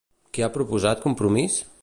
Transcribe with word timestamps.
Què 0.37 0.45
ha 0.47 0.49
proposat 0.55 1.05
Compromís? 1.05 1.61